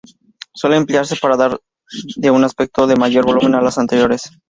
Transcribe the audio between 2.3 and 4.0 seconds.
un aspecto de mayor volumen a los